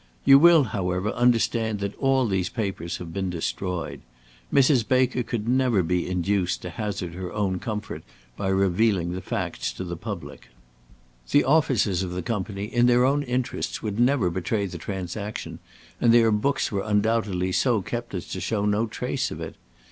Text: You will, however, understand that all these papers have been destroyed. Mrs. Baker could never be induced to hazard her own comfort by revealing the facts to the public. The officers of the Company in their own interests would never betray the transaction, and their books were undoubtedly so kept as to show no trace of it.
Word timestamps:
You 0.25 0.39
will, 0.39 0.63
however, 0.63 1.09
understand 1.11 1.77
that 1.81 1.95
all 1.99 2.25
these 2.25 2.49
papers 2.49 2.97
have 2.97 3.13
been 3.13 3.29
destroyed. 3.29 4.01
Mrs. 4.51 4.87
Baker 4.87 5.21
could 5.21 5.47
never 5.47 5.83
be 5.83 6.09
induced 6.09 6.63
to 6.63 6.71
hazard 6.71 7.13
her 7.13 7.31
own 7.31 7.59
comfort 7.59 8.03
by 8.35 8.47
revealing 8.47 9.11
the 9.11 9.21
facts 9.21 9.71
to 9.73 9.83
the 9.83 9.95
public. 9.95 10.47
The 11.29 11.43
officers 11.43 12.01
of 12.01 12.13
the 12.13 12.23
Company 12.23 12.63
in 12.65 12.87
their 12.87 13.05
own 13.05 13.21
interests 13.21 13.83
would 13.83 13.99
never 13.99 14.31
betray 14.31 14.65
the 14.65 14.79
transaction, 14.79 15.59
and 16.01 16.11
their 16.11 16.31
books 16.31 16.71
were 16.71 16.81
undoubtedly 16.83 17.51
so 17.51 17.83
kept 17.83 18.15
as 18.15 18.25
to 18.29 18.41
show 18.41 18.65
no 18.65 18.87
trace 18.87 19.29
of 19.29 19.39
it. 19.39 19.53